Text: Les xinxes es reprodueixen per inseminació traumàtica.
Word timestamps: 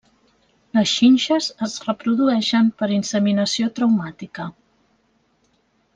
Les 0.77 0.93
xinxes 1.01 1.49
es 1.67 1.75
reprodueixen 1.89 2.73
per 2.81 2.89
inseminació 2.97 3.71
traumàtica. 3.81 4.51